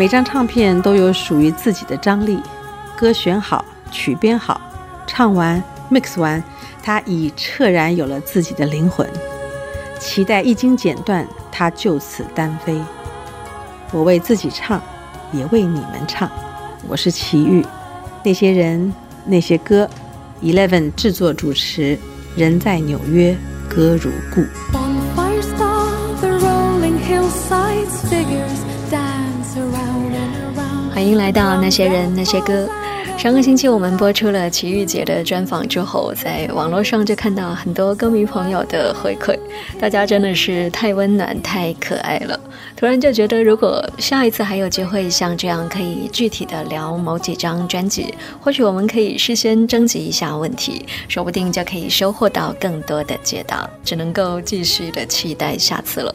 [0.00, 2.40] 每张唱片都有属于自己的张力，
[2.96, 4.58] 歌选好，曲编好，
[5.06, 6.42] 唱完 mix 完，
[6.82, 9.06] 他已彻然有了自己的灵魂。
[9.98, 12.80] 脐带一经剪断，他就此单飞。
[13.92, 14.80] 我为自己唱，
[15.32, 16.30] 也为你们唱。
[16.88, 17.62] 我是齐豫，
[18.24, 18.94] 那些人，
[19.26, 19.86] 那些歌
[20.42, 21.98] ，Eleven 制作主持，
[22.34, 23.36] 人在纽约，
[23.68, 24.42] 歌如故。
[31.00, 32.68] 欢迎来到那些人那些歌。
[33.16, 39.34] 上个星期我们播出了齐豫姐的专访之后，在网络上就看到很多歌迷朋友的回馈，
[39.80, 42.38] 大家真的是太温暖、太可爱了。
[42.76, 53.68] 突然就觉得，如果下一次还有机会像这样可以具体的聊某几张专辑，或许我们可以事先征集一下问题，说不定就可以收获到更多的解答。
[53.84, 56.14] 只能够继续的期待下次了。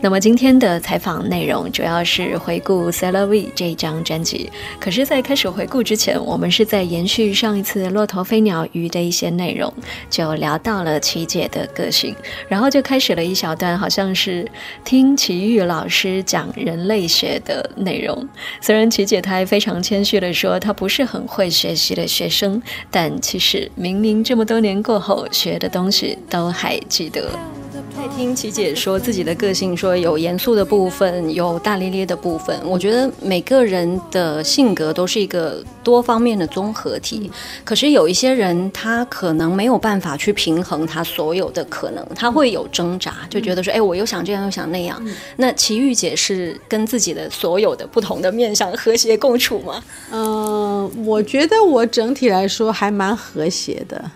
[0.00, 4.50] 那么今天的采访内容主要是回顾《C'est la vie》这张专辑。
[4.80, 9.72] 可是，在开始回顾之前，我们是在延续上一次《骆驼飞鸟鱼》的一些内容，
[10.08, 12.16] 就聊到了琪姐的个性，
[12.48, 14.50] 然后就开始了一小段，好像是
[14.82, 16.22] 听齐豫老师。
[16.22, 18.28] 讲人类学的内容，
[18.60, 27.59] 虽然琪姐她还非常谦虚地说她不是很会学习的学生，但其实明明这么多年过后，学的东西都还记得。
[27.96, 32.58] 在听琪姐说自己的个性，说有严肃的部分，有大咧咧的部分。
[32.64, 37.30] 我觉得每个人的性格都是一个多方面的综合体。
[37.64, 45.02] 可是有一些人，他可能没有办法去平衡他所有的可能，他会有挣扎，就觉得说，哎，我又想这样，又想那样。
[45.36, 49.82] 那齐豫姐是跟自己的所有的不同的面向和谐共处吗？
[50.10, 54.10] 嗯、呃，我觉得我整体来说还蛮和谐的。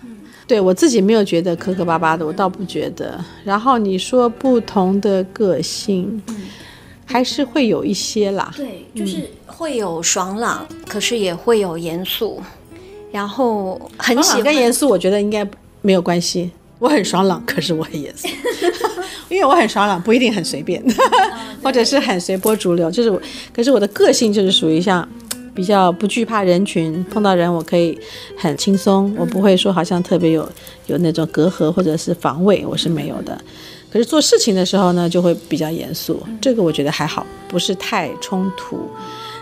[0.47, 3.19] 对，我自己没有觉得磕磕巴巴的，我倒不觉得。
[3.43, 6.35] 然后你说不同的个性，嗯、
[7.03, 8.53] 还是会有一些啦。
[8.55, 12.39] 对，就是会有爽朗，嗯、可是也会有严肃。
[13.11, 15.47] 然后很喜欢跟严肃，我觉得应该
[15.81, 16.51] 没有关系。
[16.77, 18.27] 我很爽朗，可是我很严肃，
[19.29, 20.83] 因为我很爽朗，不一定很随便，
[21.63, 22.91] 或者是很随波逐流。
[22.91, 23.19] 就是我，
[23.51, 25.07] 可是我的个性就是属于像。
[25.55, 27.97] 比较不惧怕人群，碰到人我可以
[28.37, 30.47] 很轻松，我不会说好像特别有
[30.87, 33.39] 有那种隔阂或者是防卫，我是没有的。
[33.89, 38.77] 可是做事情的时候呢，就会比较严肃，这个我觉得还好，不是太冲突。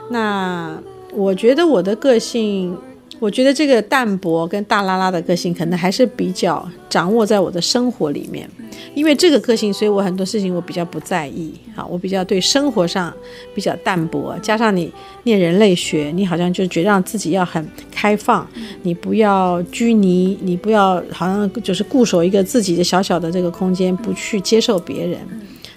[0.10, 0.80] 那
[1.12, 2.78] 我觉得我的个性。
[3.20, 8.50] 我觉得这个淡泊跟大拉拉的个性，可能还是比较掌握在我的生活里面，
[8.94, 13.14] 因为这个个性，所以我很多事情我比较不在意啊，我比较对生活上
[13.54, 14.36] 比较淡薄。
[14.42, 14.92] 加上你
[15.24, 18.48] 念人类学，你好像就觉得让自己要很开放，
[18.82, 25.20] 你不要拘泥，你不要好像就是固守一个自己的小小的这个空间，不去接受别人。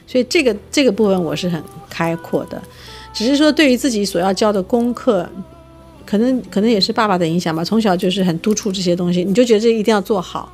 [0.06, 2.62] 所以这个这个部分我是很开阔的，
[3.12, 5.28] 只是说对于自己所要教的功课。
[6.08, 10.52] 可能可能也是爸爸的影响吧，从小就是很督促这些东西，你就觉得这一定要做好，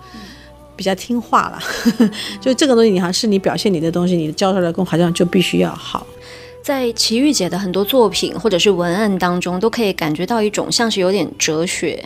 [0.82, 1.60] 比较听话了。
[2.42, 6.04] 就这个东西，你好像是你表现你的东西，你教出来的功好像就必须要好。
[6.60, 12.04] 在齐豫姐的很多作品或者是文案当中，都可以感觉到一种像是有点哲学。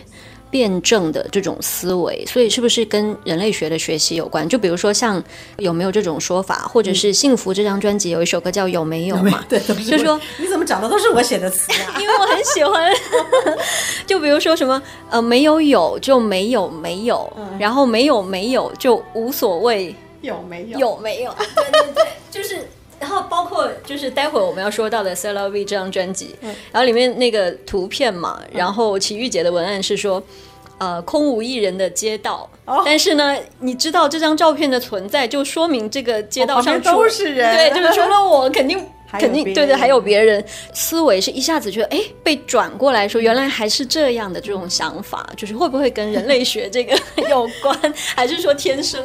[0.49, 4.47] 辩证的这种思维，所以是不是跟人类学的学习有关？
[4.47, 5.21] 就比如说像
[5.57, 9.43] 有没有这种说法，或者是《幸福》这张专辑有一首歌叫《有没有》嘛？
[9.49, 11.99] 对，就说你怎么讲的都是我写的词啊？
[11.99, 12.91] 因为我很喜欢。
[14.05, 21.35] 就比如说什么呃，没有有就没有没有，嗯、然后没有没有就无所谓，有没有有没有？
[21.37, 22.07] 对对对，
[23.87, 30.21] 就是待会儿我们要说到的《C'est la vie》这张专辑，嗯、然后里面那个图片嘛，嗯、然后齐豫姐的文案是说，
[30.77, 38.85] 呃，空无一人的街道，哦、但是呢，你知道这张照片的存在，就说明这个街道上都是人，对，就是除了我，肯定。
[39.17, 40.43] 肯定对对，还有别人
[40.73, 46.93] 思维是一下子觉得哎，被转过来说，原来还是这样的这种想法，就是会不会跟人类学这个
[47.29, 49.01] 有关，还是说天生？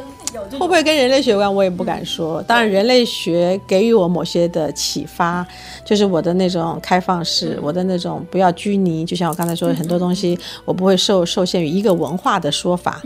[0.51, 1.53] 会不会跟人类学有关？
[1.53, 2.41] 我也不敢说。
[2.43, 5.45] 当然，人类学给予我某些的启发，
[5.85, 9.05] 就是我的那种开放式，我的那种不要拘泥。
[9.05, 13.01] 就像我刚才说的，很多东西我不会受受限于一个文化的说法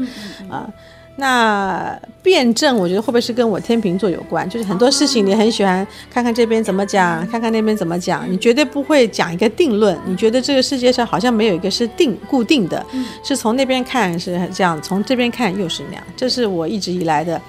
[0.49, 0.69] 啊。
[1.19, 4.47] 那辩证，我觉得会不会是跟我天秤座有关？
[4.47, 9.97] 就是很多事情你很喜欢看看这边怎么讲，看看那边怎么讲，你绝对不会讲一个定论。
[10.05, 12.85] 你觉得这个世界上好像没有一个是定固定的，
[13.23, 16.03] 是从那边看是这样，从这边看又是那样。
[16.15, 17.41] 这是我一直以来的，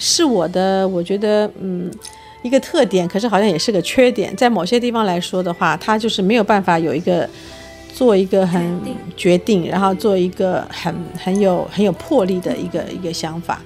[0.00, 1.88] 是我的，我觉得嗯
[2.42, 4.34] 一个特点，可是好像也是个缺点。
[4.34, 7.28] 在某些地方来说的话，它就是没有办法有一个。
[7.94, 8.80] 做一个很
[9.16, 13.60] 决定，然后做一个很很有很有魄力的一个一个想法，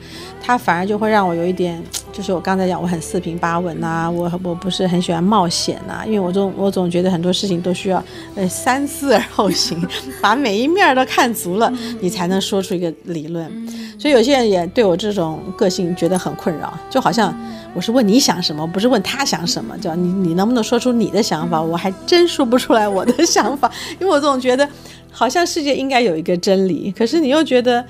[0.47, 1.83] 他反而就会让我有一点
[2.13, 8.03] 就是我刚才讲，我很四平八稳呐、啊，我我不是很喜欢冒险呐、啊，因为我总我总觉得很多事情都需要
[8.37, 9.85] 呃三思而后行，
[10.23, 11.71] 把每一面都看足了，
[12.01, 13.51] 你才能说出一个理论。
[13.99, 17.37] 所以有些人也对我这种个性觉得很困扰，就好像
[17.75, 21.61] 我是问你想什么，不是问他想什么，叫你你能不能说出你的想法？
[21.61, 24.67] 我还真说不出来我的想法，因为我总觉得
[25.11, 27.85] 好像世界应该有一个真理，可是你又觉得。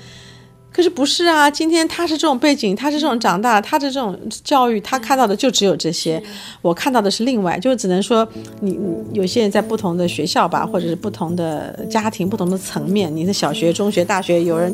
[0.77, 1.49] 可是不是啊？
[1.49, 6.21] 今天他是这种背景，他是这种长大，他的这种教育，他看到的就只有这些。
[6.61, 8.27] 我看到的是另外，就只能说
[8.61, 14.71] 你，你有些人在不同的学校吧，或者是不同的家庭、不同的层面，你的小学、中学、大学，有人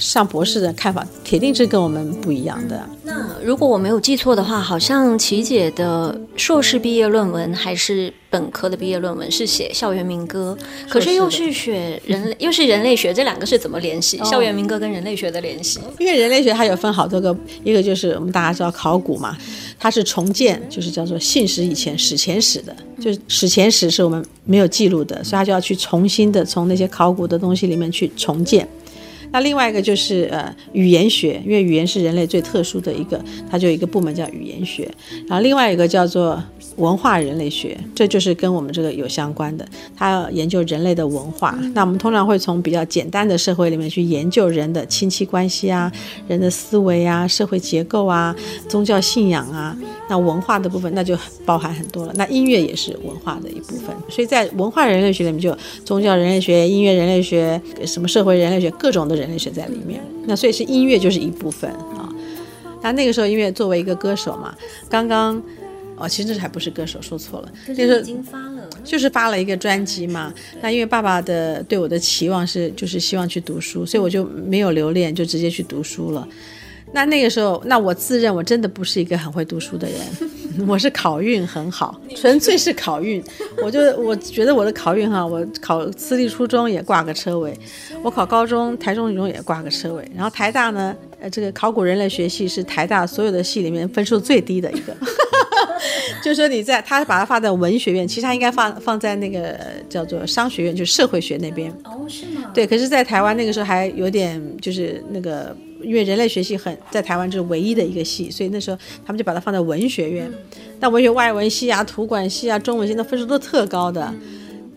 [0.00, 2.84] 上博士的看法，铁定是跟我们不一样的。
[3.04, 8.12] 那如果我没有记错的话，好像琪姐的硕士毕业论文还是。
[8.36, 10.54] 本科的毕业论文是写校园民歌，
[10.90, 14.18] 可是又是学人类，又是人类学，这两个是怎么联系？
[14.18, 15.80] 校园民歌跟人类学的联系？
[15.98, 17.34] 因为人类学它有分好多个，
[17.64, 19.34] 一个就是我们大家知道考古嘛，
[19.78, 28.68] 它是重建，就是叫做信史以前史前史的，就是史前史是我们没有记录的，所以它就要去重新的从那些考古的东西里面去重建。
[29.36, 34.90] 那另外一个就是呃语言学，因为语言是人类最特殊的一个，它就有一个部门叫语言学，
[35.28, 36.42] 然后另外一个叫做。
[36.76, 39.66] 文化人类学，这就是跟我们这个有相关的。
[39.96, 45.90] 它要研究人类的文化，那我们通常会从比较简单的社会里面去研究人的亲戚关系啊、
[46.28, 48.36] 人的思维啊、社会结构啊、
[48.68, 49.74] 宗教信仰啊。
[50.10, 51.16] 那文化的部分那就
[51.46, 52.12] 包含很多了。
[52.16, 60.02] 那音乐也是文化的一部分，所以在文化人类学里面就有宗教人类学、音乐人类学、什么社会人类学，各种的人类学在里面。
[60.24, 62.08] 那所以是音乐就是一部分啊。
[62.82, 64.54] 那那个时候音乐作为一个歌手嘛，
[64.88, 65.42] 刚刚。
[65.98, 67.50] 哦，其实这还不是歌手，说错了。
[67.66, 70.30] 可是已经发了，就是发了一个专辑嘛。
[70.60, 76.28] 那因为爸爸的对我的期望是，就是希望去读书，所以我就没有留恋，就直接去读书了。
[76.92, 80.00] 那那个时候，那我自认我真的不是一个很会读书的人，
[80.66, 83.22] 我是考运很好，纯粹是考运。
[83.62, 87.58] 我就我觉得我的考运哈，我考私立初中也挂个车尾，
[88.02, 94.94] 我考高中台中女中也挂个车尾，然后台大呢，呃，这个考古人类学系是台大所有的系里面分数最低的一个。
[96.24, 99.58] 就是说你在他把它放在文学院，其实他应该放放在那个
[99.88, 101.70] 叫做商学院，就是社会学那边。
[101.84, 102.50] 哦，是吗？
[102.54, 110.30] 对，可是，在台湾那个时候还有点，就是那个，因为人类学系很在台湾就是唯一的一个系，所以那时候他们就把它放在文学院。
[110.78, 114.12] 但文学外文系啊、图管系啊、中文系的分数都特高的，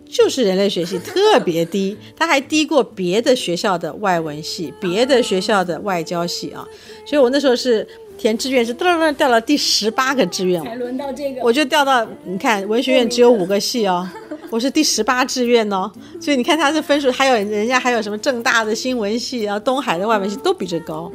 [0.10, 6.66] 就是人类学系特别低， 他还低过别的学校的外文系、别的学校的外交系啊。
[7.06, 7.88] 所以我那时候是。
[8.20, 14.06] 填志愿是噔噔掉了第十八个志愿，才轮到这个，我就掉到你看文学院只有五个系哦，
[14.50, 21.12] 我是第十八志愿哦，所以你看他的分数，还有人家还有什么正大的新闻系啊，东海的外文系都比这高，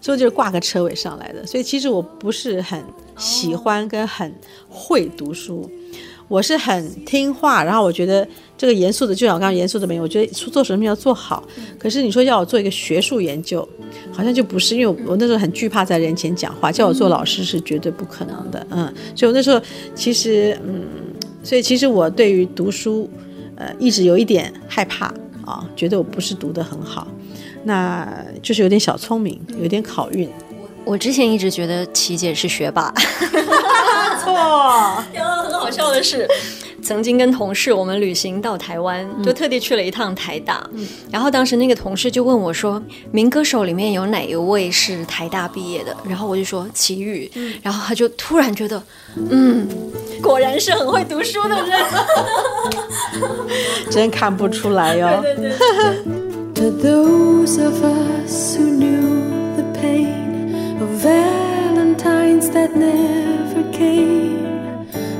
[0.00, 1.46] 所以就是挂个车尾上来的。
[1.46, 2.82] 所以其实我不是很
[3.16, 4.34] 喜欢跟很
[4.68, 5.70] 会读书。
[6.28, 8.26] 我是很听话，然后我觉得
[8.58, 11.46] 这个严肃的，就像我刚刚严肃的没有，我觉得做什么要做好。
[11.78, 13.66] 可是你说要我做一个学术研究，
[14.12, 18.92] 好像就不是，因为我那时候很惧怕在人前讲话，叫我做老师是绝对不可能的，嗯。
[19.14, 19.62] 所以我那时候
[19.94, 20.84] 其实，嗯，
[21.46, 23.08] 所以其实我对于读书，
[23.54, 25.06] 呃，一直有一点害怕
[25.44, 27.06] 啊，觉得我不是读得很好，
[27.62, 28.04] 那
[28.42, 30.28] 就是有点小聪明，有点考运。
[30.84, 32.92] 我之前一直觉得琪姐是学霸，
[34.24, 34.34] 错。
[35.14, 36.26] 然后很好笑的是，
[36.86, 40.64] 曾经跟同事我们旅行到台湾，就特地去了一趟台大。
[40.72, 47.28] 嗯、然后当时那个同事就问我说：“民歌手里面有哪一位是台大毕业的？”然后我就说：“齐豫。
[47.34, 48.80] 嗯”然后他就突然觉得，
[49.30, 49.66] 嗯，
[50.22, 51.76] 果然是很会读书的人，
[53.90, 55.20] 真看不出来哟。
[56.54, 57.06] 对 对对。
[60.78, 64.45] Of Valentines that never came,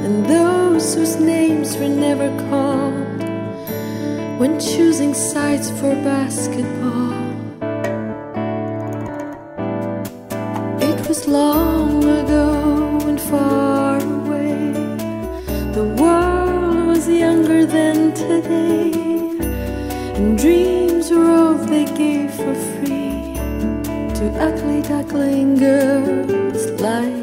[0.06, 3.22] and those whose names were never called
[4.38, 7.12] when choosing sides for basketball.
[10.90, 14.54] It was long ago and far away.
[15.78, 18.92] The world was younger than today,
[20.18, 23.34] and dreams were all they gave for free
[24.18, 27.15] to ugly duckling girls like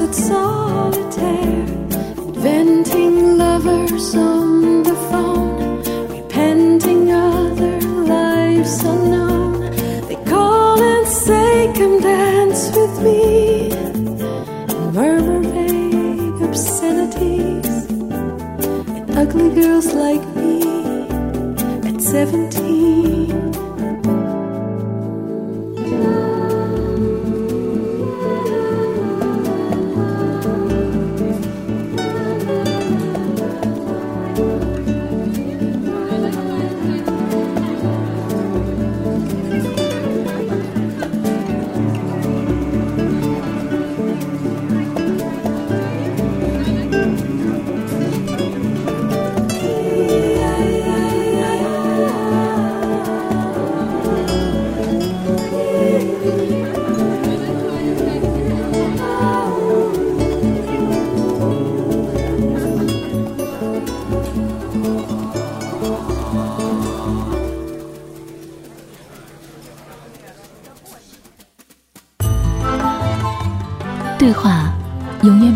[0.00, 1.66] at solitaire,
[2.28, 9.60] inventing lovers on the phone, repenting other lives unknown,
[10.08, 17.86] they call and say, Come dance with me, and murmur vague obscenities.
[17.90, 20.62] An ugly girls like me
[21.88, 22.64] at 17.“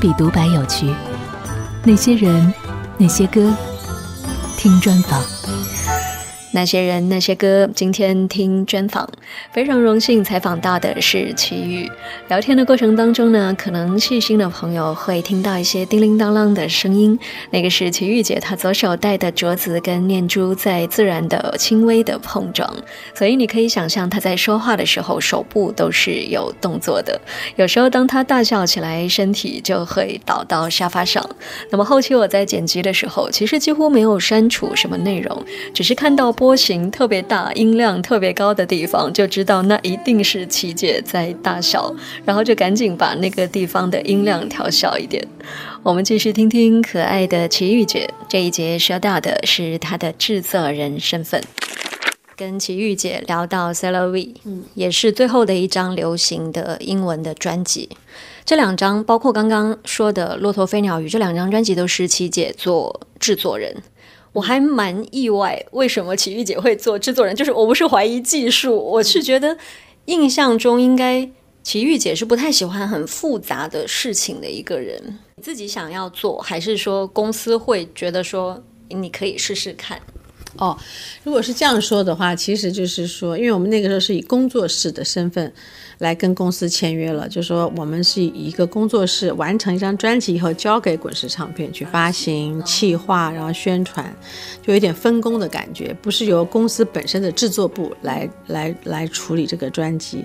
[0.03, 0.93] 比独白有趣。
[1.85, 2.53] 那些人，
[2.99, 3.55] 那些歌，
[4.59, 5.23] 听专访。”
[6.53, 9.09] 那些人，那些歌，今天听专访，
[9.53, 11.91] 非常荣幸采访到的是齐豫。
[12.29, 17.19] 聊天的过程当中呢，可能细心的朋友会听到一些叮铃当啷的声音，
[17.51, 22.69] 那个是齐豫姐她左手戴的镯子跟念珠在自然的轻微的碰撞，
[23.15, 27.21] 所以你可以想象她在说话的时候手部都是有动作的。
[27.57, 31.25] 有时候当她大笑起来，身体就会倒到沙发上。
[31.71, 36.33] 那么后期我在剪辑的时候，其实几乎没有删除什么内容，只是看到。
[36.43, 45.27] 波形特别大、音量特别高的地方，就知道那一定是琪姐在大笑，然后就赶紧把那个地方的音量调小一点。
[45.83, 51.43] 我们继续听听可爱的齐豫姐，这一节说到的是她的制作人身份。
[52.35, 57.91] 跟齐豫姐聊到 C'est la vie，嗯，也是最后的一张流行的英文的专辑。
[58.45, 63.77] 这两张包括刚刚说的《骆驼飞鸟语》，这两张专辑都是琪姐做制作人。
[64.33, 67.35] 我还蛮意外，为什么奇遇姐会做制作人？
[67.37, 69.57] 就是我不是怀疑技术，我是觉得
[70.07, 71.29] 印象中应该
[71.63, 75.19] 奇遇姐是不太喜欢很复杂的事情的一个人。
[75.43, 80.01] 自己想要做，还是说公司会觉得说你可以试试看？
[80.57, 80.77] 哦，
[81.25, 85.51] 如果是这样说的话，其实就是说，因为我们那个时候是以工作室的身份
[85.99, 94.15] 来跟公司签约了，就是说我们是以一个工作室完成一张专辑以后，交给滚石唱片去发行、企划，然后宣传，
[94.61, 100.25] 就有点分工的感觉，不是由公司本身的制作部来来来处理这个专辑。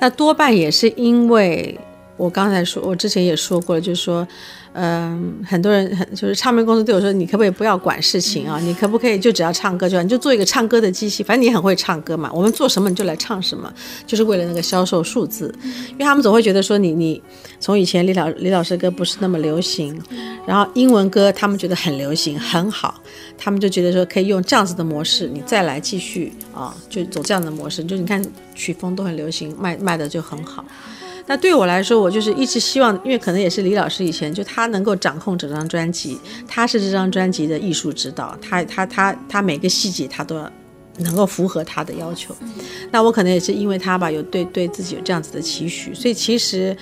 [0.00, 1.78] 那多半也是因为
[2.16, 4.26] 我刚才说，我之前也说过了，就是说。
[4.74, 8.58] 嗯，很多人很就是唱片公司对我说：“你可不可以不要管事情啊？
[8.58, 10.02] 你可不可以就只要唱歌就好？
[10.02, 12.30] 你就做一个唱歌的机器，反正你很会唱歌嘛。
[12.32, 13.70] 我们做什么你就来唱什么，
[14.06, 15.54] 就是为了那个销售数字。
[15.90, 17.22] 因为他们总会觉得说你你
[17.60, 20.00] 从以前李老李老师歌不是那么流行，
[20.46, 22.98] 然后英文歌他们觉得很流行很好，
[23.36, 27.84] 他们就觉得说可以用这样子的模式，你再来继续啊，就走这样的模式。
[27.84, 30.64] 就你看曲风都很流行，卖卖的就很好。”
[31.26, 40.50] 那对我来说，我就是一直希望，因为可能也是李老师以前就他能够掌控整张专辑，他是这张专辑的艺术指导，他他他他每个细节他都要
[40.98, 42.34] 能够符合他的要求。
[42.90, 46.76] 那我可能也是因为他吧，有对对自己有这样子的期许，所以其实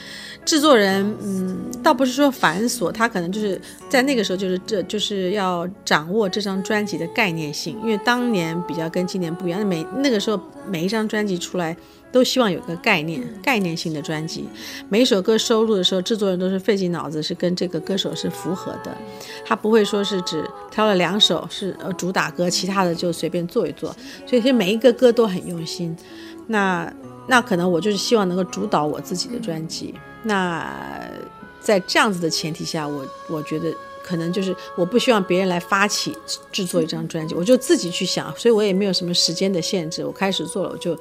[0.44, 11.76] 制作人，嗯，倒不是说繁琐，他可能就是在那个时候就是这就是要掌握这张专辑的概念性，因为当年比较跟今年不一样，每那个时候每一张专辑出来。
[12.12, 14.48] 都希望有个概念，概念性的专辑。
[14.88, 18.96] 每一首歌收录的时候，制作人都是费尽脑子，是跟这个歌手是符合的。
[19.44, 23.94] 他不会说是只挑了两首是呃主打歌，其他的就随便做一做。
[24.26, 25.96] 所以，其实每一个歌都很用心。
[26.46, 26.92] 那
[27.26, 29.94] 那可能我就是希望能够主导我自己的专辑。
[30.22, 30.68] 那
[31.60, 33.72] 在这样子的前提下，我我觉得。
[34.10, 36.12] 可能就是我不希望别人来发起
[36.50, 40.04] 制作一张专辑，我就自己去想，所以我也没有什么时间的限制。
[40.04, 40.98] 我开始做了，我就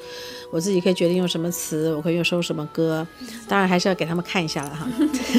[0.52, 3.06] 我自己可以决定用什么词，我可以用收什么歌，
[3.48, 4.88] 当然还是要给他们看一下了哈，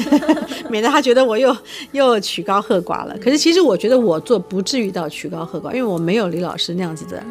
[0.69, 1.55] 免得他觉得我又
[1.93, 3.17] 又曲高和寡了。
[3.23, 7.23] 可是其实我觉得我做不至于到曲高和寡，因为我没有李老师那样子的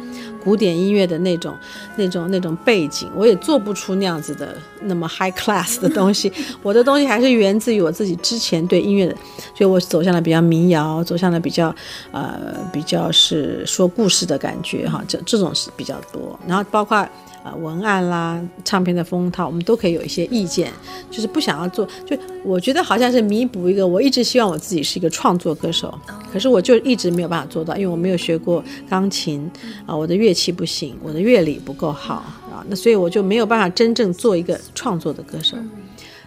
[0.43, 1.55] 古典音乐的那种
[1.97, 6.31] 那种那种背景，我也做不出那样子的那么 high class 的东西。
[6.63, 9.13] 我的东西还是源自于我自己之前对音乐的，
[9.53, 10.21] 所以我走向了。
[10.21, 11.75] 比较民谣，走向了比较，
[12.11, 16.39] 呃，比较是说故事的感觉哈，这这种是比较多。
[16.47, 17.09] 然后包括啊、
[17.43, 20.71] 呃、文案啦、唱片的封套，我们都可以有一些意见，
[21.09, 21.87] 就是不想要做。
[22.05, 25.93] 就我觉得好像是弥补一个，我一直希望我自己是一个创作歌手，
[26.31, 29.49] 可是我就一直没有办法做到，因为我没有学过钢琴
[29.85, 32.15] 啊、呃，我的乐器不行，我的乐理不够好
[32.51, 35.57] 啊，那所以我就没有办法真正做一个创作的歌手。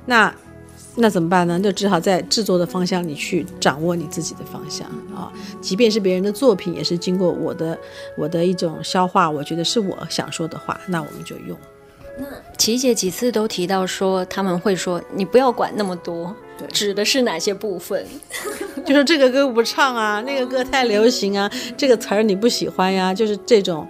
[0.06, 0.34] 那。
[0.96, 1.58] 那怎么办呢？
[1.58, 5.32] 就只好在制作的方向里去掌握你自己的方向啊。
[5.60, 7.76] 即便是别人的作品，也是经过我的
[8.16, 11.58] 我的一种消化，我觉得是我想说的话，那我们就用。
[12.16, 12.24] 那
[12.56, 16.32] 琪姐几次都提到说，他们会说你不要管那么多，
[16.72, 18.06] 指的是哪些部分？
[18.86, 23.88] 就是这个歌不唱啊，那个歌太流行啊，这个词儿你不喜欢呀，就是这种。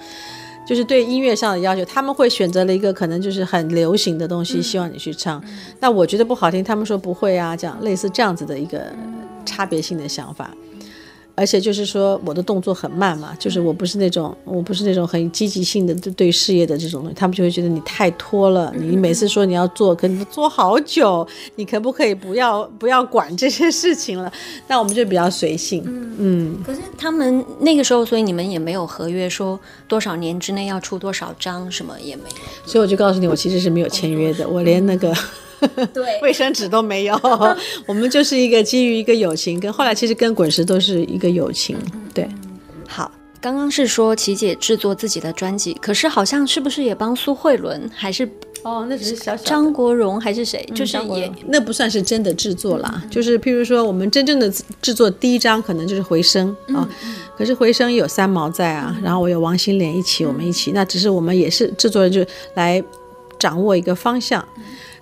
[0.67, 5.43] 就是对音乐上的要求，他们会选择了一个可能就是很流行的东西，希望你去唱。
[5.81, 8.87] 那我觉得不好听，他们说不会啊，这样类似这样子的一个
[9.45, 10.51] 差别性的想法。
[11.37, 18.73] 而且就是说，我的动作很慢嘛，就是我不是那种，我不是那种很积极性的对事业的这种东西，他们就会觉得你太拖了。
[18.77, 21.27] 你每次说你要做，可你做好久，
[21.57, 24.33] 你可不可以不要不要管这些事情了？
[24.69, 25.83] 那我们就比较随性。
[26.19, 26.63] 嗯。
[26.65, 32.37] 可是他们那个时候，所以你们也没有合约说多少年之内要出多少张，什么也没有。
[32.65, 35.13] 所以我就告诉你，我其实是没有签约的，我连那个。
[35.93, 37.21] 对，卫生纸都没有，
[37.87, 41.77] 我们就是一个基于一个友情，跟后来其实跟滚石都是一个友情。
[42.13, 42.29] 对，
[42.89, 48.29] 好，刚刚是说琪姐制作自己的专辑，可是好像是不是也帮苏慧伦，还是
[48.63, 50.67] 哦，那只是小小张国荣还是谁？
[50.75, 56.89] 就是也那不算是真的制作啦，就是譬如说我们真正的制作第一张可能就是回声啊，
[57.37, 62.83] 可是回声有三毛在啊，然后我有王心莲一起，我们一起，那只是我们也是制作人，就来
[63.39, 64.43] 掌握一个方向。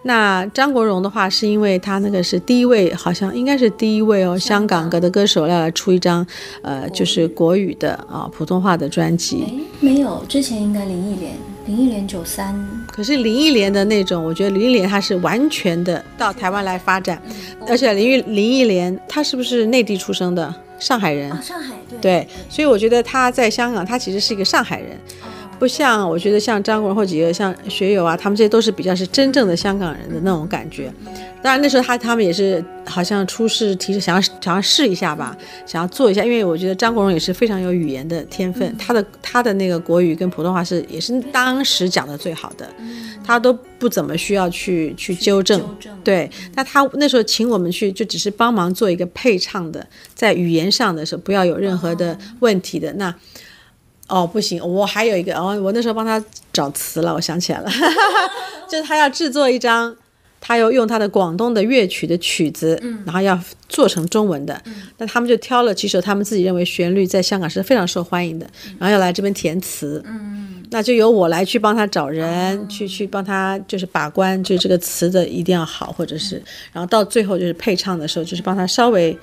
[0.04, 6.26] 那张国荣的话，是因为他那个是第一位，好像应该是第一位哦，香港歌的歌手要来出一张，
[6.62, 9.64] 呃，就是国语的啊、哦，普通话的专辑。
[9.80, 11.34] 没有，之前应该林忆莲，
[11.66, 12.52] 林忆莲九三。
[12.88, 17.22] 可是林忆莲的那种，我觉得林忆莲她是完全的到台湾来发展，
[17.68, 20.52] 而且林忆林忆莲她是不是内地出生的？
[20.80, 21.30] 上海人。
[21.40, 21.98] 上海对。
[22.00, 24.98] 对，所以我觉得她在香港，她其实是一个上海人。
[25.62, 30.92] 不像我觉得像张国荣或几个像学友啊，他们这些都是比较是真正的香港人的那种感觉。
[31.40, 42.68] 当然那时候他他们也是好像出试提示想要想要试一下吧，想要做一下，因为我觉得张国荣也是非常有语言的天分，他的他的那个国语跟普通话是也是当时讲的最好的，
[43.24, 45.62] 他都不怎么需要去去纠正。
[46.02, 53.14] 对，那他那时候请我们去就只是帮忙做一个配唱的，在语言上的时候不要有任何的问题的那。
[54.12, 56.22] 哦，不行，我还有一个哦，我那时候帮他
[56.52, 57.70] 找词了，我想起来了，
[58.68, 59.96] 就是他要制作一张，
[60.38, 72.28] 他要用他的广东的乐曲的曲子，嗯，然后要做成中文的，嗯，那他们就挑了几首他们自己认为旋律在香港是非常受欢迎的，嗯，然后要来这边填词，嗯，那就由我来去帮他找人，
[72.60, 76.36] 嗯，去去帮他就是把关，就这个词的一定要好，或者是，
[76.70, 79.16] 然后到最后就是配唱的时候，就是帮他稍微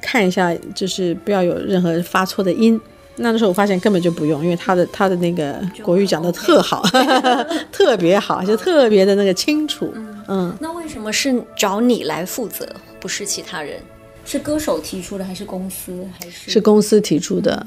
[0.00, 2.80] 看一下，就是不要有任何发错的音。
[3.18, 6.82] 那时候我发现根本就不用，因为他的他的那个国语讲得特好，
[7.70, 9.92] 特别好，就特别的那个清楚。
[9.94, 12.66] 嗯，嗯，那为什么是找你来负责，
[13.00, 13.78] 不是其他人？
[14.24, 16.06] 是歌手提出的，还是公司？
[16.18, 17.66] 还是是公司提出的？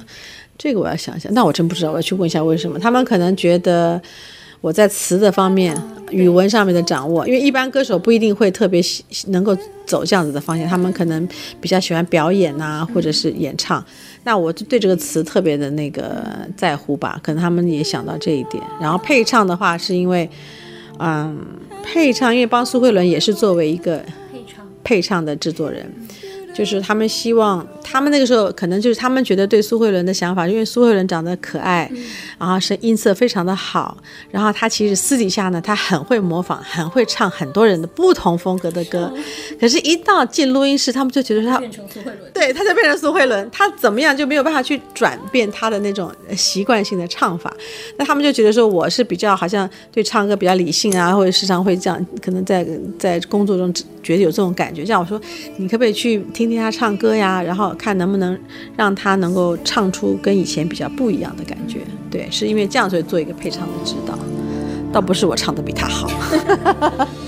[0.58, 1.34] 这个我要想想。
[1.34, 2.78] 那我真不知道，我要去问一下为什么。
[2.78, 4.00] 他们可能觉得
[4.62, 5.76] 我在词的方面、
[6.12, 11.28] 语文上面的掌握，因为一般歌手不一定会特别喜能够走这样子的方向，他们可能
[11.60, 13.84] 比较喜欢表演呐，或者是演唱。
[14.24, 16.24] 那我就对这个词特别的那个
[16.56, 18.64] 在乎吧，可能他们也想到这一点。
[18.80, 20.30] 然后配唱的话，是因为，
[21.00, 21.38] 嗯，
[21.84, 23.98] 配唱，因为帮苏慧伦也是作为一个
[24.32, 25.92] 配唱配唱的制作人。
[26.54, 31.90] 就是他们希望，他们那个时候可能就是他们觉得对苏慧伦的想法，因为苏慧伦长得可爱，
[32.38, 33.98] 然后是音色非常的好，
[34.30, 39.12] 然后他其实私底下呢，他很会模仿，很会唱很多人的不同风格的歌，
[39.60, 47.56] 可是，一到进录音室，他们就觉得他变成苏慧伦，对，他就变成苏慧伦，他怎么样就没有办法去转变他的那种习惯性的唱法，
[47.98, 52.68] 那他们就觉得说我是比较好像对唱歌比较理性啊，或者时常会这样，可能在
[53.00, 55.20] 在工作中觉得有这种感觉，这样我说
[55.56, 56.22] 你可不可以去。
[56.34, 58.38] 听听听他唱歌呀，然后看能不能
[58.76, 61.82] 让他能够唱出跟以前比较不一样的感觉。
[62.10, 64.18] 对，是因为这样所以做一个配唱的指导，
[64.92, 66.10] 倒不是我唱的比他好。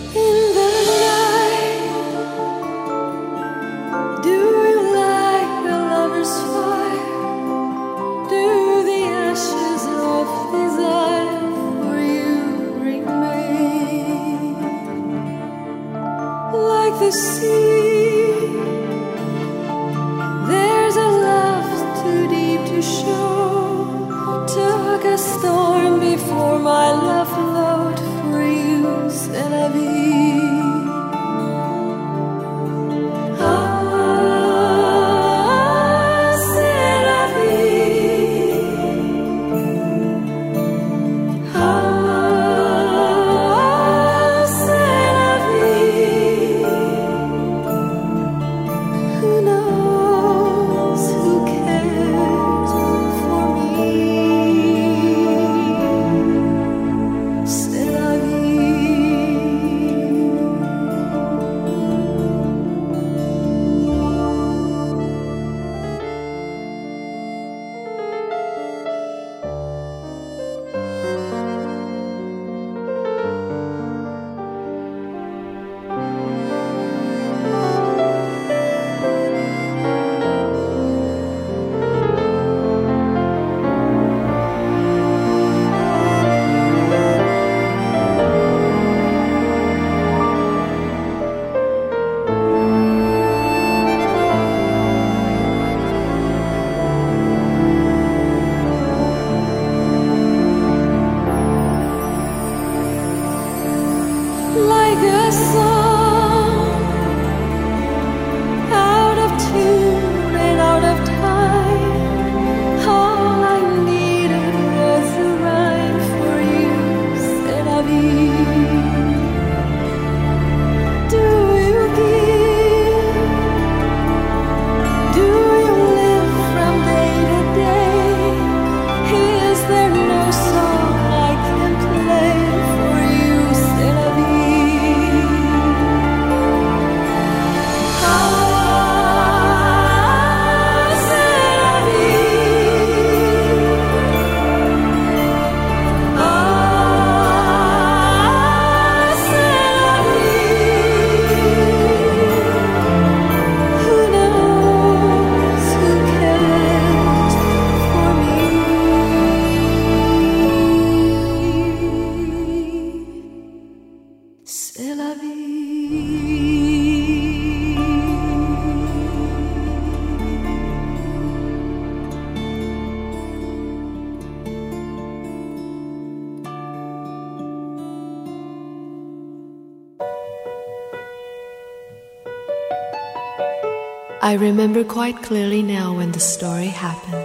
[184.33, 187.21] I remember quite clearly now when the story happened.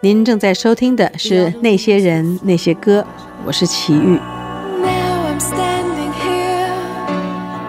[0.00, 3.02] 您正在收听的是《那些人那些歌》，
[3.44, 4.18] 我是齐豫。
[4.80, 6.70] Now I'm standing here,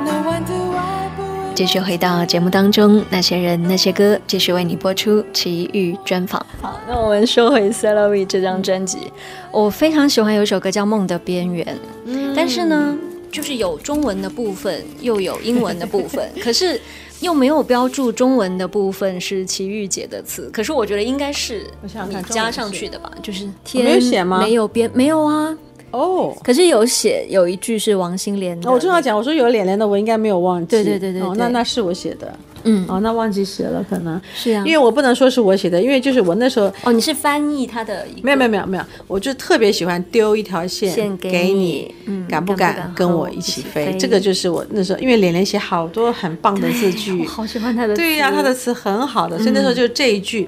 [0.06, 1.54] no one to wipe away.
[1.54, 6.40] 继续回到节目当中，那些人那些歌，继续为你播出齐豫专访。
[6.62, 9.12] 好，那我们说回《vie》这张专辑，
[9.52, 11.66] 我非常喜欢有一首歌叫《梦的边缘》，
[12.06, 12.96] 嗯，但是呢，
[13.34, 16.80] 就是有中文的部分，又有英文的部分， 可是
[17.22, 25.58] 又没有标注中文的部分是齐豫姐的词，可是我觉得应该是你加上去的吧，就是天没有写吗没有编，没有啊。
[25.92, 30.68] 哦，可是有写有一句是王心莲的，哦我正要讲，我说有脸脸的，我应该没有忘记。
[30.68, 32.34] 对对对对哦，对那那是我写的。
[32.63, 34.19] 嗯，哦，那忘记写了，可能。
[34.36, 43.95] 是啊，因为我不能说是我写的，因为就是我那时候哦，你是翻译他的一个，没有没有没有没有，我就特别喜欢丢一条线献给给你嗯敢不敢跟我一起飞？
[44.00, 47.21] 这个就是我那时候，因为脸脸写好多很棒的字句。
[47.21, 50.47] 我， 好喜欢他的，对呀、他的词很好的，所以那时候就这一句。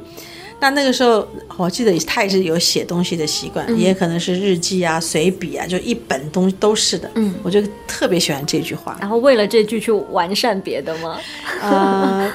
[0.59, 7.09] 那那个时候，我记得他也是有写东西的习惯，也可能是日记啊、随笔啊，就一本东西都是的。
[7.15, 8.97] 嗯我就特别喜欢这句话。
[9.01, 11.19] 然后为了这句去完善别的吗？
[11.61, 12.31] 呃，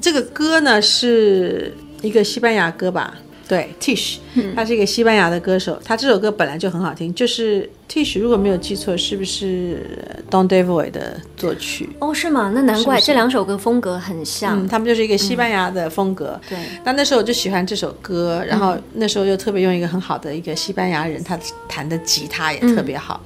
[0.00, 3.14] 这个歌呢是一个西班牙歌吧？
[3.52, 4.16] 对，Tish，
[4.56, 7.12] 他是一个西班牙的歌手，他这首歌本来就很好听。
[7.12, 9.86] 就是 Tish，如果没有记错，是不是
[10.30, 11.90] Don Devoy 的作曲？
[11.98, 12.50] 哦，是吗？
[12.54, 14.58] 那难怪这两首歌风格很像。
[14.58, 16.40] 嗯，他们就是一个西班牙的风格。
[16.48, 21.38] 对，那那时候我就喜欢这首歌，然后那时候又特别用一个很好的一个西班牙人，他
[21.68, 23.20] 弹的吉他也特别好。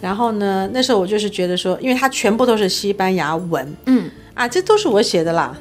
[0.00, 5.58] 然后呢，那时候我就是觉得说，因为它全部都是西班牙文，嗯，啊，这都是我写的啦。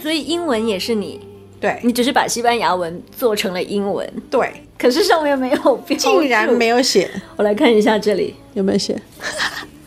[0.00, 1.18] 所以英文也是你，
[1.60, 1.78] 对。
[1.82, 6.20] 你只是把西班牙文做成了英文，对，可是上面没有标注。
[6.20, 9.00] 竟然没有写，我来看一下这里，有没有写？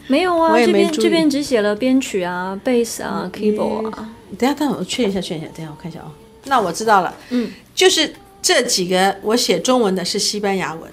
[0.08, 4.10] 没有啊，这边这边只写了编曲啊、bass 啊、keyboard 啊。
[4.38, 6.12] 等一下，等我确认一下，确认一下，等一下我看一下啊、
[6.46, 10.92] 那我知道了，嗯，就是这几个我写中文的是西班牙文，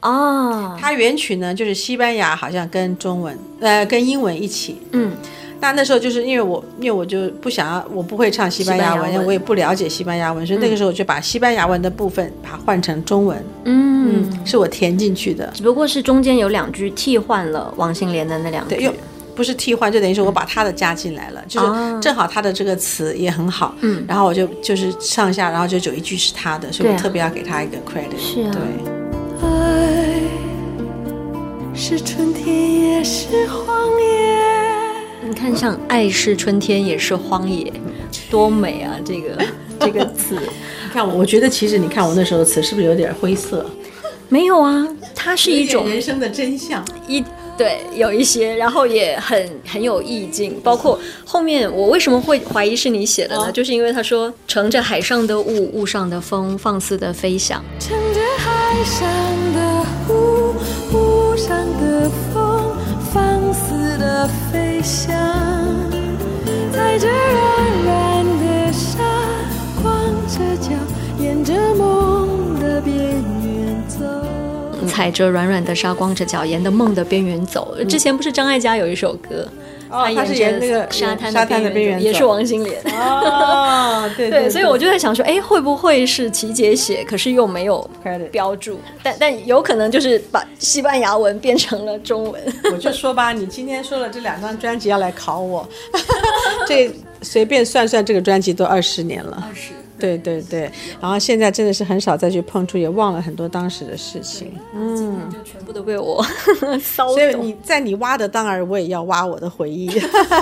[0.00, 4.76] 啊，它原曲呢就是西班牙，好像跟中文，呃，跟英文一起。
[4.90, 5.16] 嗯，
[5.62, 15.48] 那那时候就是因为我，因为我就不想要，我不会唱西班牙文，西班牙文我也不了解西班牙文，所以那个时候我就把西班牙文的部分把它换成中文，嗯，是我填进去的。
[15.54, 18.84] 只不过是中间有两句替换了王心莲的那两句对，。
[18.84, 18.92] 又
[19.36, 28.18] 不是替换，就等于是我把他的加进来了，就是哦正好他的这个词也很好，嗯然后我就就是上下，然后就有一句是他的，所以我特别要给他一个 credit。
[28.18, 30.20] 是啊对，爱
[31.72, 34.51] 是春天，也是荒野。
[35.32, 37.72] 你看，像“爱是春天，也是荒野”，
[38.30, 39.00] 多美啊！
[39.02, 39.42] 这个
[39.80, 43.64] 这个词你看我，我觉得其实你看我那时候的词是不是有点灰色？
[44.28, 46.84] 没有啊，它是一种人生的真相。
[47.08, 47.24] 一
[47.56, 50.60] 对有一些，然后也很很有意境。
[50.62, 53.44] 包括后面我为什么会怀疑是你写的呢？
[53.46, 57.64] 哦就是因为他说乘着海上的雾，雾上的风，放肆的飞翔。
[57.80, 59.08] 乘着海上
[59.54, 60.54] 的雾，
[60.92, 62.76] 雾上的风，
[63.10, 65.14] 放肆的飞想，
[66.72, 68.98] 踩着软软的沙，
[69.80, 70.70] 光着脚，
[71.18, 74.04] 沿着梦的边缘走。
[74.88, 77.76] 踩着软软的沙，光着脚，沿着梦的边缘走。
[77.88, 79.46] 之前不是张艾嘉有一首歌，
[79.92, 82.80] 哦，他是沿那个沙滩沙滩的边缘走，也是王心莲。
[82.98, 87.88] 哦，对 对，所以我就在想说，哎，会不会是齐姐写，可是又没有
[88.30, 92.42] 标注，但但有可能就是把西班牙文变成了中文。
[92.72, 95.68] 我就说吧，你今天说了这两张专辑要来考我，
[96.66, 99.46] 这随便算算，这个专辑都二十年了。
[99.48, 99.72] 二十，
[100.02, 104.52] 对对对，然后现在真的是很少再去碰触，也忘了很多当时的事情。
[104.74, 106.20] 嗯，就全部都被我
[106.82, 107.34] 骚所以。
[107.36, 109.88] 你在你挖的当儿，我也要挖我的回忆。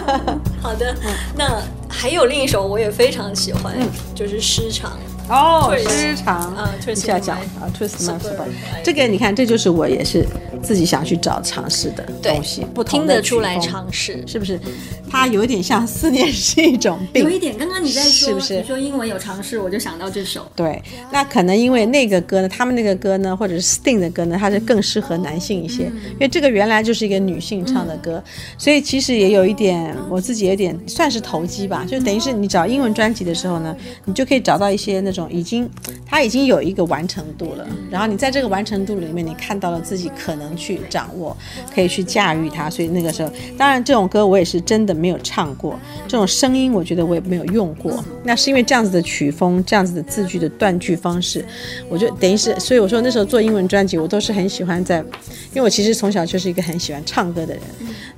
[0.62, 0.96] 好的，
[1.36, 3.76] 那还有另一首我也非常喜欢，
[4.14, 4.92] 就是《失常》。
[5.30, 8.18] 哦失常啊，Twist 一下讲啊，twist my
[8.82, 10.26] 这个你看，这就是我也是
[10.60, 14.22] 自己想去找尝试的东西，不同听的得出来尝试。
[14.26, 14.58] 是不是？
[15.08, 20.46] 它有一点像思念是一种病，有一点，刚刚你在说，是不是你说英文有尝试，我就想到这首。
[20.54, 20.80] 对，
[21.12, 28.22] 那可能因为那个歌呢，他们那个歌呢，或者是 Sting 的歌呢，它是更适合男性一些，因为这个原来就是一个女性唱的歌，
[28.58, 35.68] 所以其实也有一点，我自己有点算是投机吧，就等于是你找英文专辑的时候呢，你就可以找到一些那种已经，
[36.04, 41.36] 他已经有一个完成度了，然后你在这个完成度里面，你看到了自己可能能去掌握，
[41.72, 42.68] 可以去驾驭它。
[42.68, 45.78] 所以那个时候，当然这种歌我也是真的没有唱过，
[46.08, 48.02] 这种声音我觉得我也没有用过。
[48.24, 51.44] 那是因为这样子的曲风，这样子的字句的断句方式，
[51.88, 54.98] 我就等于是，所以我说那时候做英文专辑，我都是很喜欢在，
[55.52, 57.62] 因为我其实从小就是一个很喜欢唱歌的人。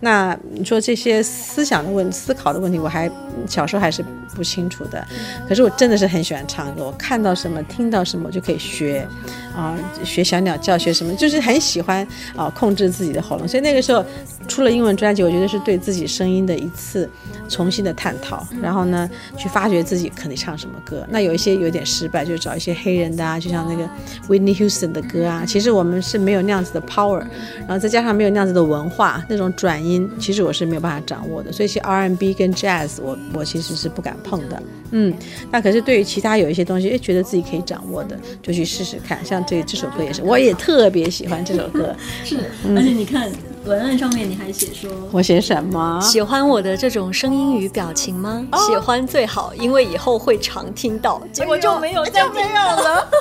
[0.01, 3.11] 那你说这些思想的问思考的问题，我还
[3.47, 5.07] 小时候还是不清楚的。
[5.49, 9.07] 可是我真的是很喜欢唱歌，我看到什么听到什么就可以学，
[9.55, 12.03] 啊、呃，学小鸟叫，学什么，就是很喜欢
[12.35, 13.47] 啊、呃，控制自己的喉咙。
[13.47, 14.05] 所以那个时候
[14.49, 17.09] 出了英文专辑，我觉得是对自己声音的一次
[17.49, 21.07] 重新的探讨，然后呢，去发掘自己可能唱什么歌。
[21.11, 23.89] 那有一些有点失败，就找一些黑人的啊，就像那个
[24.29, 25.45] Whitney Houston 的歌啊。
[25.47, 27.23] 其实我们是没有那样子的 power，
[27.61, 31.53] 然后再加上没有那样子的文化，那种转音，其实我是没有办法掌握的。
[31.53, 34.63] 所以其实 R&B 跟 Jazz，我我其实是不敢碰的。
[34.95, 35.13] 嗯，
[35.51, 39.19] 那可是对于其他有一些东西，诶，觉得自己可以掌握的，就去试试看。
[39.25, 41.95] 像这这首歌也是，我也特别喜欢这首歌。
[42.25, 43.31] 是，嗯、而且你看
[43.65, 46.01] 文案上面你还写说，我写什么？
[46.03, 48.47] 喜欢我的这种声音与表情吗？
[48.53, 51.21] 哦、喜欢最好，因为以后会常听到。
[51.33, 53.09] 结果就没有，就没有了。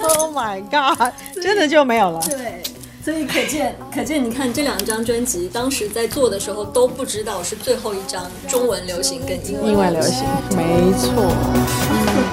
[0.00, 1.12] Oh my god！
[1.40, 2.20] 真的就没有了。
[2.28, 2.62] 对。
[3.04, 11.32] 所以可见，可见，你看这两张专辑，当时在做的时候都不知道是最后一张中文流行跟英文流行，没错。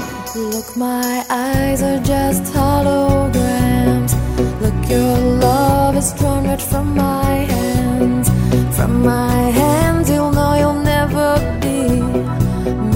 [0.33, 4.13] Look, my eyes are just holograms.
[4.61, 8.29] Look, your love is drawn right from my hands.
[8.77, 11.99] From my hands, you'll know you'll never be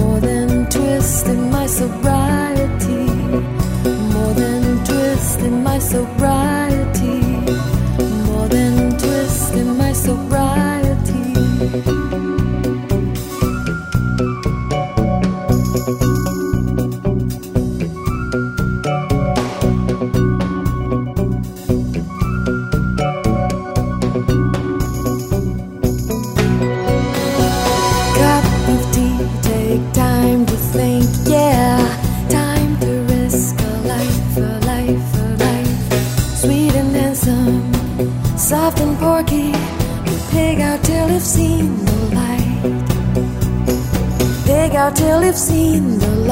[0.00, 3.04] more than twisting my sobriety.
[4.14, 6.85] More than twisting my sobriety.
[45.36, 46.25] I've seen the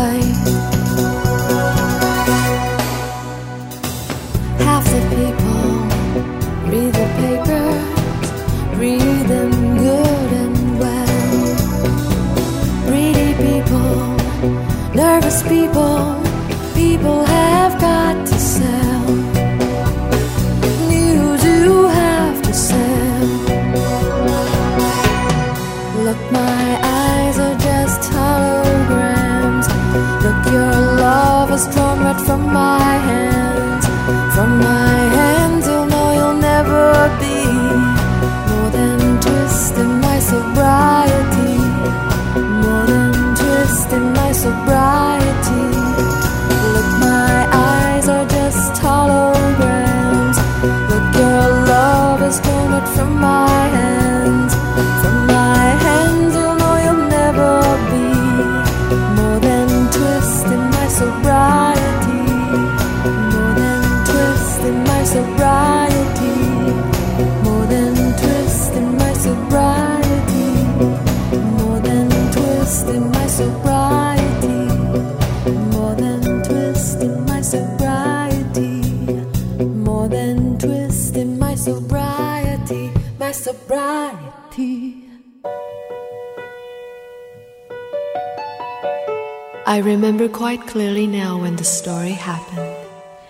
[89.66, 92.70] I remember quite clearly now when the story happened.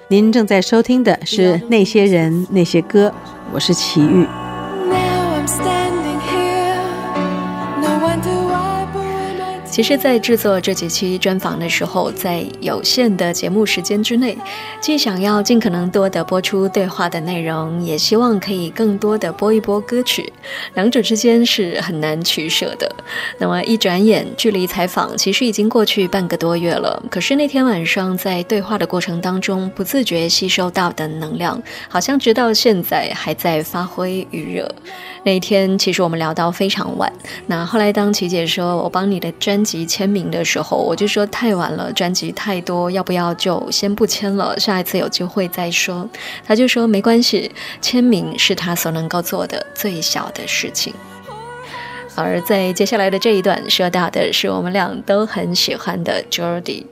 [0.09, 3.09] 您正在收听的是《那些人那些歌》，
[3.53, 4.27] 我是齐豫。
[9.75, 14.39] 其实，在制作这几期专访的时候，在有限的节目时间之内，
[14.81, 20.33] 既想要尽可能多的播出对话的内容，也希望可以更多的播一播歌曲，
[20.75, 22.89] 两者之间是很难取舍的。
[23.39, 27.03] 那么一转眼，距离采访其实已经过去半个多月了。
[27.11, 34.73] 可是那天晚上在对话的过程当中，不自觉吸收到的能量，好像直到现在还在发挥余热。
[35.25, 37.13] 那一天，其实我们聊到非常晚。
[37.49, 46.09] 那后来，当琪姐说 我帮你的专 辑签名的时候，我就说太晚了，专辑太多，要不要就先不签了，下一次有机会再说。
[46.45, 47.51] 他就说没关系，
[47.81, 50.93] 签名是他所能够做的最小的事情。
[52.17, 56.85] 而在接下来的这一段，说到的是我们俩都很喜欢的 Jordy。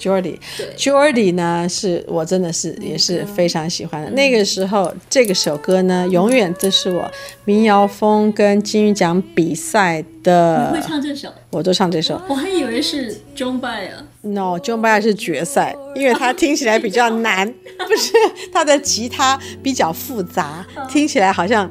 [0.00, 4.10] Jordy，Jordy 呢是我真的是也是非常喜欢的。
[4.10, 7.08] 嗯、那个时候这个首歌呢，永远都是我
[7.44, 10.70] 民谣风跟金曲奖比赛的。
[10.72, 11.28] 你会唱这首？
[11.50, 12.20] 我都唱这首。
[12.28, 13.90] 我还以为是 John Baez。
[14.22, 17.46] No，John Baez 是决赛，因为它听起来比较难，
[17.86, 18.12] 不是
[18.52, 21.70] 它的吉他比较复杂，听起来好像。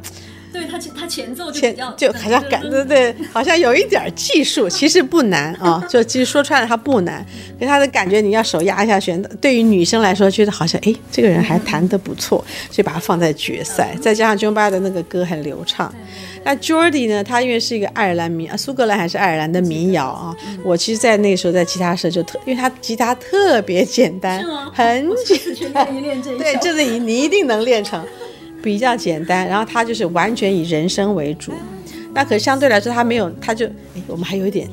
[0.51, 5.83] 对他前他前奏就比较就好像感对对，好像有一点技术， 其实不难啊。
[5.89, 7.25] 就其实说穿了，他不难，
[7.59, 9.21] 给他的感觉你要手压一下弦。
[9.39, 13.95] 对于女生来说，觉得好像哎，这个人还弹得不错，所以把它放在决赛。
[14.01, 15.93] 再加上 John Baez 的那个歌很流畅。
[16.43, 17.23] 那 Jordy 呢？
[17.23, 20.35] 他因为是一个爱尔兰民啊，苏格兰还是爱尔兰的民谣啊。
[20.63, 25.85] 我其实，在那个时候在吉他社就特，因为他吉他特别简单，很简单。
[26.37, 28.03] 对，就是 你你一定能练成。
[28.61, 31.51] 比较简单，然后他就是完全以人生为主，
[32.13, 34.67] 那可相对来说他没有，他就诶我们还有一点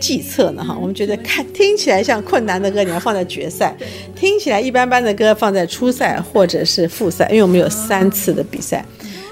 [0.00, 3.72] 计策呢哈，我们觉得看听起来像困难的歌，你要放在决赛；
[4.14, 8.84] 听起来一般般的歌放在初赛或者是复赛，因为我们有三次的比赛。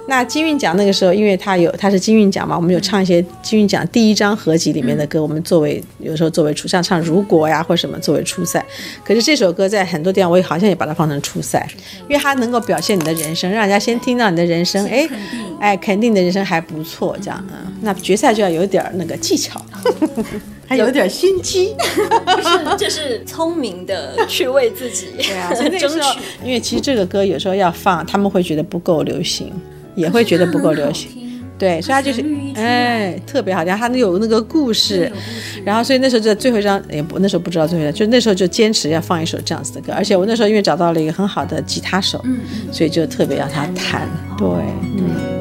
[0.07, 8.65] 那金韵奖那个时候，因为他有他是金韵奖嘛，我们有唱一些金韵奖第一张合集里面的歌，我们作为有时候作为初像唱如果呀或什么作为初赛。
[9.05, 11.69] 可是这首歌在很多地方我也好像也把它放成初赛，
[12.09, 15.09] 因为它能够表现你的人生，让人家先听到你的人生，哎
[15.61, 17.71] 哎，肯定的人生还不错，这样啊。
[17.83, 19.65] 那决赛就要有点那个技巧，
[20.67, 21.75] 还有点心机，
[22.27, 26.19] 不 是就是聪明的去为自己对啊 争取。
[26.45, 29.53] 因为其实这个歌有时候要放，他们会觉得不够流行。
[29.95, 31.11] 也会觉得不够流行，
[31.59, 32.25] 对，所以他就是
[32.55, 35.11] 哎特别好听，他那有那个故事，
[35.65, 42.25] 然后所以那时候就最后一张也不那时候不知道最后一张，就那时候就坚持要放一首这样子的歌，而且我那时候因为找到了一个很好的吉他手，
[42.73, 44.49] 所以就特别让他弹，对，
[44.97, 45.41] 嗯。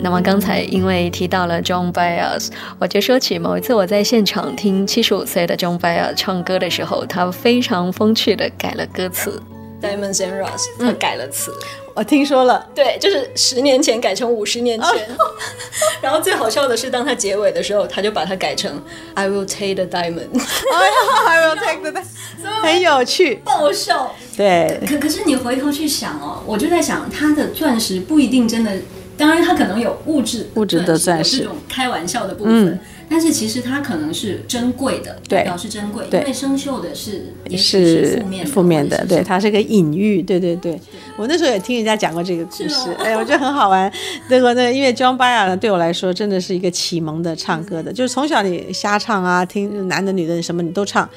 [0.00, 2.48] 那么刚才因为提到了 John Baez，
[2.78, 9.42] 我就说起某一次我在现场听七十五岁的 John Baez 唱歌的时候，他非常风趣的改了歌词。
[9.82, 11.52] Diamonds and Rust，他改了词，
[11.98, 12.64] 我听说了。
[12.72, 15.08] 对，就是十年前改成五十年前。
[16.00, 18.80] 然后最好笑的是，当他结尾的时候，他就把它改成
[19.14, 20.28] I will take the diamond。
[20.72, 20.94] 哎呀
[21.26, 24.14] I will take the diamond，很有趣，爆笑。
[24.36, 28.70] 对，可可是你回头去想哦，我就在想，他的钻石不一定真的。
[29.16, 32.68] 当然，它可能有物质物质的钻石，这种开玩笑的部分。
[32.68, 32.78] 嗯
[33.08, 40.78] 但是其实它可能是珍贵的，对，表示珍贵，因为生锈的是也是负面负面的，对，它是个隐喻，对对对。
[41.16, 43.90] 我那时候也听人家讲过这个故事， 哎，我觉得很好玩。
[44.28, 51.08] 那个那因为 Joan Baez 呢，对我来说真的是一个启蒙的唱歌的，就是从小你瞎唱啊，听男的女的什么你都唱，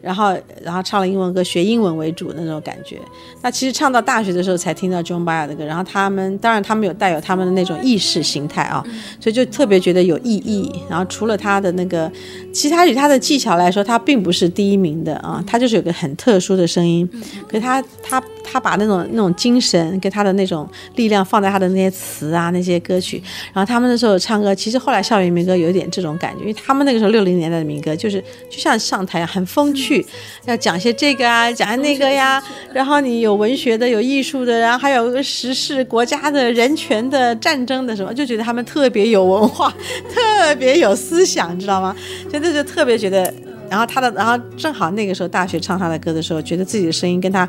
[0.00, 2.98] 然后然后唱了英文歌，学英文为主的那种感觉。
[3.42, 8.82] 那其实唱到大学的时候才听到 John Bayer 的歌，然后他们当然他们有带有他们的那种意识形态啊，
[9.20, 10.72] 所以就特别觉得有意义。
[10.88, 12.10] 然后除了他的那个，
[12.52, 17.08] 其实他以他的技巧来说，他并不是第一名的啊，他就是有个很特殊的声音，
[17.48, 23.22] 可是他他他把那种那种精神跟他的那种力量放在他的那些词啊那些歌曲，
[23.54, 28.20] 然后他们那时候唱歌，其实后来校园民歌有一点这种感觉，因为他们那个时候六零年代的民歌就是
[28.50, 30.04] 就像上台很风趣，
[30.44, 39.72] 要讲些这个啊，讲些那个呀，然后你有文学的，有艺术的，然后还有时事、国家的人权的、战争的什么，就觉得他们特别有文化，
[40.12, 41.94] 特别有思想，你知道吗？
[42.28, 43.32] 所以那就特别觉得，
[43.68, 47.48] 然后他的，然后正好那个时候大学唱他的歌的时候，觉得自己的声音跟他，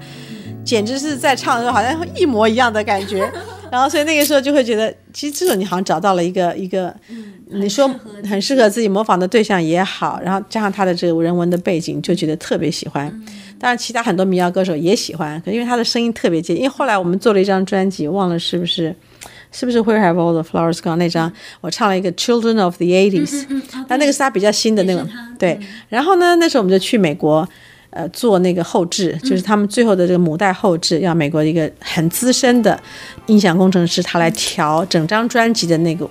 [0.64, 3.30] 简直是在唱的时候好像一模一样的感觉。
[3.72, 6.94] 然后所以那个时候就会觉得，其实这种你好像找到了一个一个，
[7.48, 7.90] 你说
[8.30, 13.10] 很适合自己模仿的对象也好，然后加上他的这个人文的背景，就觉得特别喜欢。
[13.58, 16.58] 当然其他很多民谣歌手也喜欢，可因为他的声音特别接近。
[16.58, 18.94] 因为后来我们做了一张专辑，忘了是不是。
[19.52, 21.32] 是不是 Where Have All the Flowers Gone 那张？
[21.60, 23.46] 我唱了一个 Children of the Eighties，
[23.88, 25.06] 但那个是他比较新的那个。
[25.38, 27.48] 对，然后呢，那时候我们就去美国，
[27.90, 32.80] 呃，做那个后置，就是他们最后的这个母带后置，要美国的一个很资深的
[33.26, 36.10] 音响工程师，他来调整张专辑的那个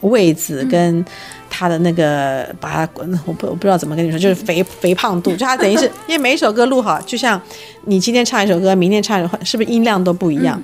[0.00, 1.04] 位置跟
[1.50, 2.92] 他的那个把它，
[3.26, 7.40] 我不我不知道怎么跟你说，就是肥肥胖度，就他等于是 因为每一首歌录好，就像
[7.84, 10.62] 你今天唱一首歌，明天唱一首，是不是音量都不一样？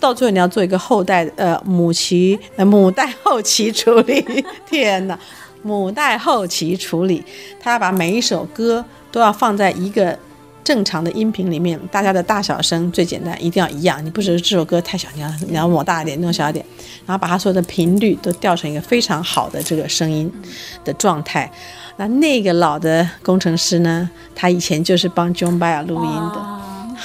[0.00, 5.18] 到最后你要做一个后代呃母期母代后期处理，天哪，
[5.62, 7.24] 母代后期处理，
[7.60, 10.18] 他要把每一首歌都要放在一个
[10.62, 14.04] 正常的音频里面，大家的大小声最简单，一定要一样。
[14.04, 16.64] 你不是这首歌太小，你要你要抹大一点，弄小一点，
[17.06, 20.30] 然后把它所有的频率都调成一个非常好的这个声音
[20.84, 21.50] 的状态。
[21.96, 26.60] 那那个老的工程师呢，他以前就是帮 John Baez 录音的，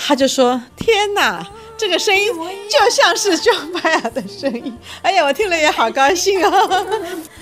[0.06, 1.46] 他就说：“天哪！”
[1.80, 2.28] 这个声音
[2.70, 6.86] 就像是 John Mayer 的声音，哎呀，我听了也好高兴哦。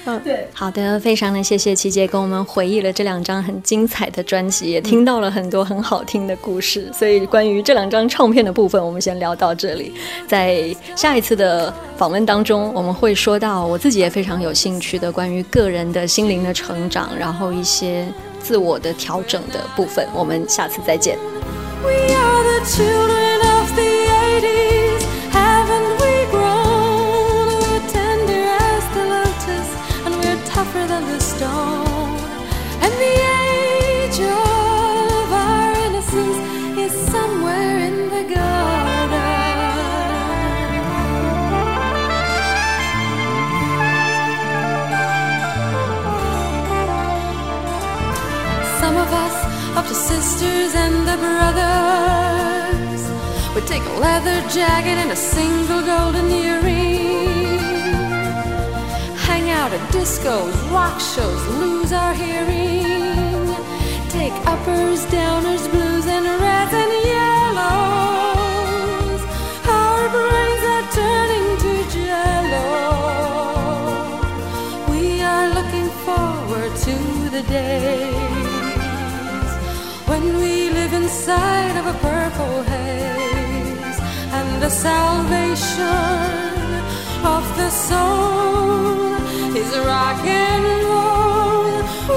[0.06, 6.88] 嗯， 对，好的，非常的谢谢琪姐跟我们回忆了这两张很精彩的专辑，也听到了很多很好听的故事。
[6.94, 9.92] 所以关于这两张唱片的部分，我们先聊到这里。
[10.28, 10.64] 在
[10.96, 18.08] 下一次的访问当中，我们会说到我自己也非常有兴趣的关于个人的心灵的成长，然后一些
[18.40, 20.08] 自我的调整的部分。
[20.14, 21.18] 我们下次再见。
[21.84, 23.47] We are the children of the
[49.98, 52.37] sisters and the brothers
[53.58, 57.58] would take a leather jacket and a single golden earring.
[59.30, 63.48] Hang out at discos, rock shows, lose our hearing.
[64.10, 67.52] Take uppers, downers, blues, and reds and yellows.
[69.82, 72.68] Our brains are turning to jello.
[74.92, 76.96] We are looking forward to
[77.36, 78.12] the day
[80.06, 82.67] when we live inside of a purple
[84.68, 85.86] the salvation
[87.24, 89.16] of the soul
[89.56, 91.72] is rock and roll.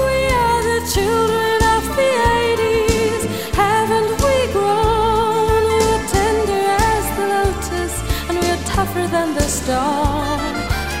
[0.05, 2.11] We are the children of the
[2.59, 3.23] 80s,
[3.63, 5.61] haven't we grown?
[5.79, 7.93] We're tender as the lotus
[8.27, 10.41] and we're tougher than the storm.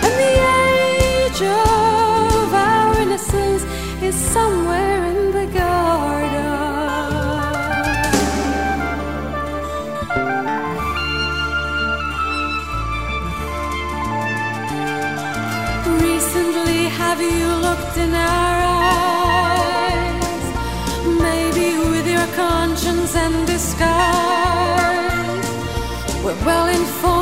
[0.05, 3.63] And the age of our innocence
[4.01, 5.00] is somewhere
[17.11, 18.57] have you looked in our
[18.87, 20.43] eyes?
[21.27, 23.97] Maybe with your conscience and disguise.
[26.23, 27.20] We're well informed